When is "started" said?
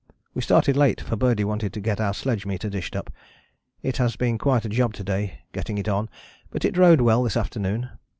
0.41-0.75